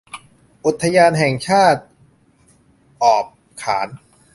[0.65, 1.81] อุทยานแห่งชาติ
[3.03, 3.25] ออบ
[3.61, 3.87] ขาน